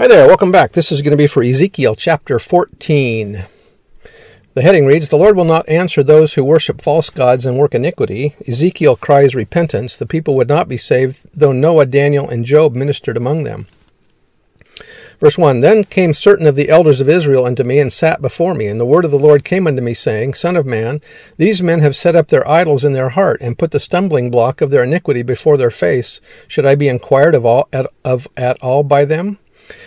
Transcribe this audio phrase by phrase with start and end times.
[0.00, 0.72] Hi there, welcome back.
[0.72, 3.44] This is going to be for Ezekiel chapter 14.
[4.54, 7.74] The heading reads The Lord will not answer those who worship false gods and work
[7.74, 8.34] iniquity.
[8.48, 9.98] Ezekiel cries repentance.
[9.98, 13.66] The people would not be saved, though Noah, Daniel, and Job ministered among them.
[15.18, 18.54] Verse 1 Then came certain of the elders of Israel unto me and sat before
[18.54, 18.68] me.
[18.68, 21.02] And the word of the Lord came unto me, saying, Son of man,
[21.36, 24.62] these men have set up their idols in their heart, and put the stumbling block
[24.62, 26.22] of their iniquity before their face.
[26.48, 29.36] Should I be inquired of, all, at, of at all by them?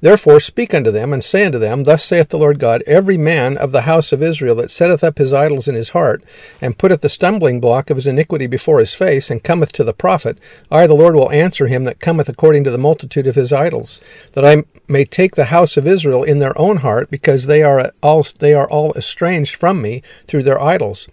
[0.00, 3.56] Therefore speak unto them, and say unto them, Thus saith the Lord God, Every man
[3.56, 6.22] of the house of Israel that setteth up his idols in his heart,
[6.60, 9.92] and putteth the stumbling block of his iniquity before his face, and cometh to the
[9.92, 10.38] prophet,
[10.70, 14.00] I the Lord will answer him that cometh according to the multitude of his idols,
[14.32, 17.92] that I may take the house of Israel in their own heart, because they are
[18.02, 21.08] all they are all estranged from me through their idols.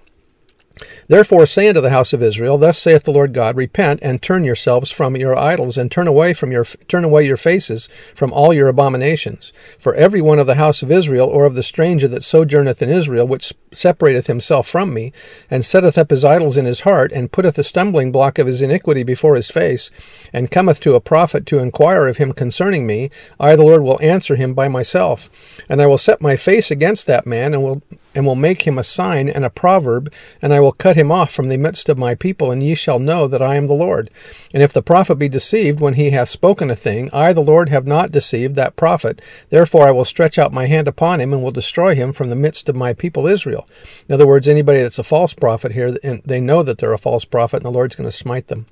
[1.08, 4.44] Therefore say unto the house of Israel, Thus saith the Lord God, Repent and turn
[4.44, 8.54] yourselves from your idols, and turn away from your turn away your faces from all
[8.54, 9.52] your abominations.
[9.80, 12.90] For every one of the house of Israel, or of the stranger that sojourneth in
[12.90, 15.12] Israel, which separateth himself from me,
[15.50, 18.62] and setteth up his idols in his heart, and putteth a stumbling block of his
[18.62, 19.92] iniquity before his face,
[20.32, 24.00] and cometh to a prophet to inquire of him concerning me, I the Lord will
[24.02, 25.30] answer him by myself.
[25.68, 27.82] And I will set my face against that man, and will
[28.14, 31.32] and will make him a sign and a proverb, and I will cut him off
[31.32, 34.10] from the midst of my people, and ye shall know that I am the Lord.
[34.54, 37.70] And if the prophet be deceived when he hath spoken a thing, I, the Lord,
[37.70, 39.22] have not deceived that prophet.
[39.50, 42.36] Therefore I will stretch out my hand upon him, and will destroy him from the
[42.36, 43.66] midst of my people Israel.
[44.08, 47.26] In other words, anybody that's a false prophet here, they know that they're a false
[47.26, 48.66] prophet, and the Lord's going to smite them.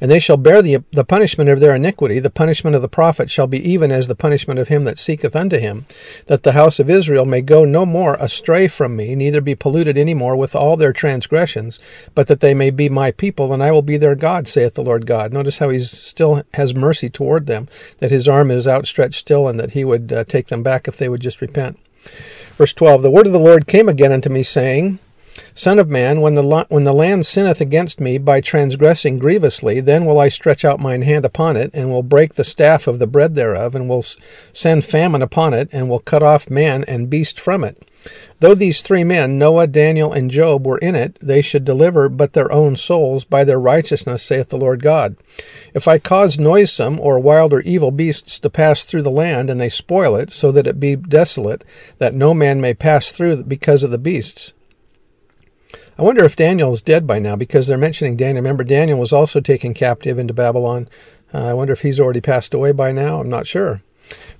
[0.00, 2.18] And they shall bear the, the punishment of their iniquity.
[2.18, 5.36] The punishment of the prophet shall be even as the punishment of him that seeketh
[5.36, 5.86] unto him,
[6.26, 9.96] that the house of Israel may go no more astray from me, neither be polluted
[9.96, 11.78] any more with all their transgressions,
[12.14, 14.82] but that they may be my people, and I will be their God, saith the
[14.82, 15.32] Lord God.
[15.32, 17.68] Notice how he still has mercy toward them,
[17.98, 20.96] that his arm is outstretched still, and that he would uh, take them back if
[20.96, 21.78] they would just repent.
[22.56, 24.98] Verse 12 The word of the Lord came again unto me, saying,
[25.54, 30.06] Son of man, when the, when the land sinneth against me by transgressing grievously, then
[30.06, 33.06] will I stretch out mine hand upon it, and will break the staff of the
[33.06, 34.04] bread thereof, and will
[34.52, 37.86] send famine upon it, and will cut off man and beast from it.
[38.40, 42.32] Though these three men, Noah, Daniel, and Job, were in it, they should deliver but
[42.32, 45.16] their own souls by their righteousness, saith the Lord God.
[45.74, 49.60] If I cause noisome or wild or evil beasts to pass through the land, and
[49.60, 51.62] they spoil it, so that it be desolate,
[51.98, 54.52] that no man may pass through because of the beasts,
[56.02, 58.42] I wonder if Daniel is dead by now because they're mentioning Daniel.
[58.42, 60.88] Remember, Daniel was also taken captive into Babylon.
[61.32, 63.20] Uh, I wonder if he's already passed away by now.
[63.20, 63.82] I'm not sure.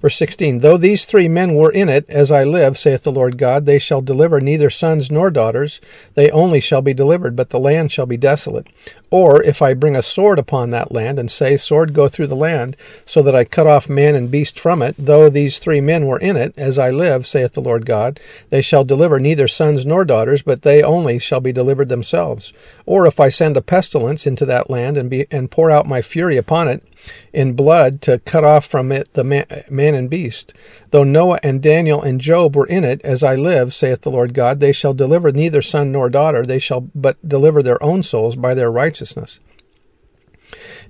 [0.00, 3.38] Verse 16 Though these three men were in it, as I live, saith the Lord
[3.38, 5.80] God, they shall deliver neither sons nor daughters,
[6.14, 8.66] they only shall be delivered, but the land shall be desolate.
[9.12, 12.34] Or if I bring a sword upon that land, and say, Sword, go through the
[12.34, 16.06] land, so that I cut off man and beast from it, though these three men
[16.06, 18.18] were in it, as I live, saith the Lord God,
[18.48, 22.54] they shall deliver neither sons nor daughters, but they only shall be delivered themselves.
[22.86, 26.00] Or if I send a pestilence into that land, and, be, and pour out my
[26.00, 26.82] fury upon it,
[27.32, 30.54] in blood to cut off from it the man, man, and beast.
[30.92, 34.34] Though Noah and Daniel and Job were in it, as I live, saith the Lord
[34.34, 38.36] God, they shall deliver neither son nor daughter, they shall but deliver their own souls
[38.36, 39.40] by their righteousness.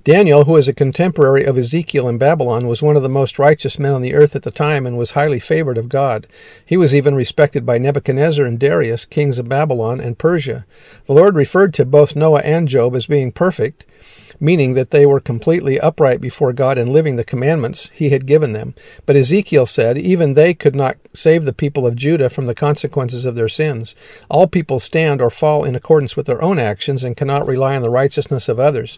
[0.03, 3.79] Daniel, who is a contemporary of Ezekiel in Babylon, was one of the most righteous
[3.79, 6.27] men on the earth at the time and was highly favored of God.
[6.65, 10.65] He was even respected by Nebuchadnezzar and Darius, kings of Babylon and Persia.
[11.05, 13.85] The Lord referred to both Noah and Job as being perfect,
[14.39, 18.51] meaning that they were completely upright before God and living the commandments he had given
[18.51, 18.75] them.
[19.05, 23.23] But Ezekiel said, even they could not save the people of Judah from the consequences
[23.25, 23.95] of their sins.
[24.29, 27.81] All people stand or fall in accordance with their own actions and cannot rely on
[27.81, 28.97] the righteousness of others.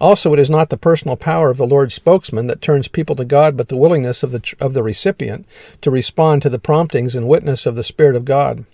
[0.00, 3.24] Also, it is not the personal power of the Lord's spokesman that turns people to
[3.24, 5.46] God, but the willingness of the, of the recipient
[5.80, 8.64] to respond to the promptings and witness of the Spirit of God.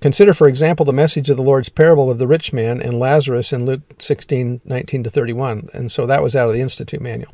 [0.00, 3.52] Consider, for example, the message of the Lord's parable of the rich man and Lazarus
[3.52, 5.68] in Luke 16, 19 to 31.
[5.74, 7.32] And so that was out of the Institute Manual.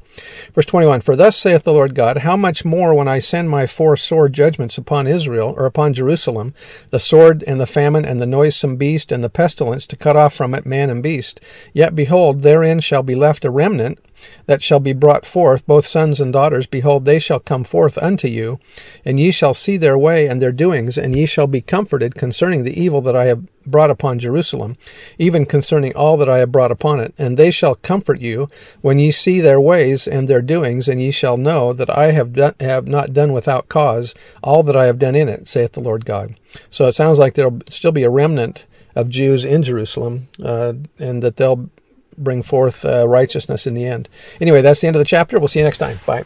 [0.52, 3.66] Verse 21 For thus saith the Lord God, How much more when I send my
[3.66, 6.54] four sore judgments upon Israel, or upon Jerusalem,
[6.90, 10.34] the sword and the famine and the noisome beast and the pestilence to cut off
[10.34, 11.40] from it man and beast?
[11.72, 14.00] Yet behold, therein shall be left a remnant
[14.46, 18.28] that shall be brought forth, both sons and daughters, behold, they shall come forth unto
[18.28, 18.58] you,
[19.04, 22.14] and ye shall see their way and their doings, and ye shall be comforted
[22.56, 24.76] concerning the evil that I have brought upon Jerusalem,
[25.18, 27.14] even concerning all that I have brought upon it.
[27.18, 28.48] And they shall comfort you
[28.80, 32.32] when ye see their ways and their doings, and ye shall know that I have,
[32.32, 35.80] done, have not done without cause all that I have done in it, saith the
[35.80, 36.36] Lord God.
[36.70, 41.22] So it sounds like there'll still be a remnant of Jews in Jerusalem, uh, and
[41.22, 41.68] that they'll
[42.16, 44.08] bring forth uh, righteousness in the end.
[44.40, 45.38] Anyway, that's the end of the chapter.
[45.38, 45.98] We'll see you next time.
[46.06, 46.24] Bye.